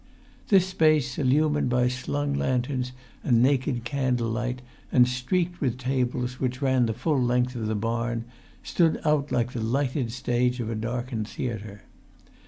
[0.47, 2.91] This space, illumined by slung lanterns
[3.23, 7.75] and naked candle light, and streaked with tables, which ran the full length of the
[7.75, 8.25] barn,
[8.63, 11.83] stood out like the lighted stage of a darkened theatre.